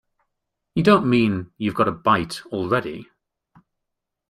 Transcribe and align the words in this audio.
You 0.73 0.81
don't 0.81 1.07
mean 1.07 1.51
you've 1.59 1.75
got 1.75 1.87
a 1.87 1.91
bite 1.91 2.43
already? 2.47 3.11